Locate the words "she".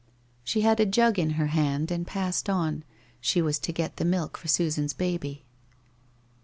0.43-0.61, 3.19-3.39